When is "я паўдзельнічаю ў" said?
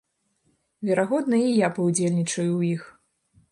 1.65-2.73